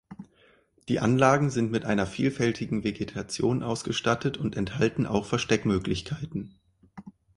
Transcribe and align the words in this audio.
Die 0.89 0.99
Anlagen 0.99 1.51
sind 1.51 1.69
mit 1.69 1.85
einer 1.85 2.07
vielfältigen 2.07 2.83
Vegetation 2.83 3.61
ausgestattet 3.61 4.35
und 4.35 4.57
enthalten 4.57 5.05
auch 5.05 5.27
Versteckmöglichkeiten. 5.27 6.55